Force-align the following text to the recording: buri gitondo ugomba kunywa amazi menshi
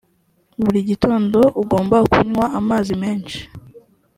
buri 0.61 0.79
gitondo 0.89 1.39
ugomba 1.61 1.97
kunywa 2.11 2.45
amazi 2.59 2.93
menshi 3.01 3.39